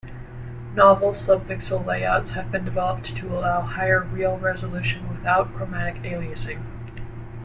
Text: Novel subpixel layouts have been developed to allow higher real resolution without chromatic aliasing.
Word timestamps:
Novel 0.73 1.11
subpixel 1.13 1.85
layouts 1.85 2.31
have 2.31 2.51
been 2.51 2.65
developed 2.65 3.15
to 3.17 3.37
allow 3.37 3.61
higher 3.61 4.01
real 4.01 4.35
resolution 4.35 5.07
without 5.07 5.53
chromatic 5.53 6.01
aliasing. 6.01 6.63